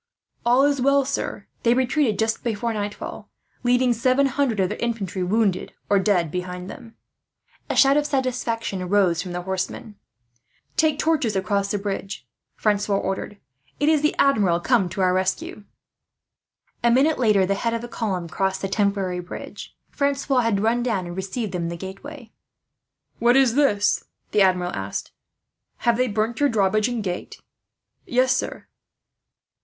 "All 0.43 0.63
is 0.63 0.81
well, 0.81 1.05
sir. 1.05 1.45
They 1.61 1.75
retreated 1.75 2.17
just 2.17 2.43
before 2.43 2.73
nightfall, 2.73 3.29
leaving 3.61 3.93
seven 3.93 4.25
hundred 4.25 4.59
of 4.59 4.69
their 4.69 4.77
infantry 4.79 5.21
wounded 5.21 5.73
or 5.91 5.99
dead 5.99 6.31
behind 6.31 6.67
them." 6.71 6.95
A 7.69 7.75
shout 7.75 7.97
of 7.97 8.07
satisfaction 8.07 8.89
rose 8.89 9.21
from 9.21 9.31
the 9.31 9.43
horsemen. 9.43 9.97
"Take 10.75 10.97
torches 10.97 11.35
across 11.35 11.69
the 11.69 11.77
bridge," 11.77 12.27
Francois 12.55 12.97
ordered. 12.97 13.37
"It 13.79 13.89
is 13.89 14.01
the 14.01 14.15
Admiral, 14.17 14.59
come 14.59 14.89
to 14.89 15.01
our 15.01 15.13
rescue." 15.13 15.65
A 16.83 16.89
minute 16.89 17.19
later, 17.19 17.45
the 17.45 17.53
head 17.53 17.75
of 17.75 17.83
the 17.83 17.87
column 17.87 18.27
crossed 18.27 18.63
the 18.63 18.67
temporary 18.69 19.19
bridge. 19.19 19.77
Francois 19.91 20.39
had 20.39 20.61
run 20.61 20.81
down 20.81 21.05
and 21.05 21.15
received 21.15 21.51
them 21.51 21.65
in 21.65 21.69
the 21.69 21.77
gateway. 21.77 22.31
"What 23.19 23.37
is 23.37 23.53
this?" 23.53 24.03
the 24.31 24.41
Admiral 24.41 24.73
asked. 24.73 25.11
"Have 25.85 25.97
they 25.97 26.07
burnt 26.07 26.39
your 26.39 26.49
drawbridge 26.49 26.87
and 26.89 27.03
gate?" 27.03 27.39
"Yes, 28.07 28.35
sir." 28.35 28.65